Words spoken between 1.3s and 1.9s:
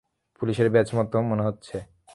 মনে হচ্ছে।